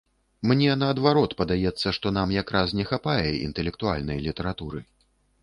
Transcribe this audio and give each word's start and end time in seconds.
Мне, 0.51 0.69
наадварот, 0.83 1.35
падаецца, 1.41 1.93
што 1.97 2.13
нам 2.17 2.33
як 2.39 2.55
раз 2.57 2.73
не 2.81 2.87
хапае 2.93 3.23
інтэлектуальнай 3.45 4.17
літаратуры. 4.27 4.85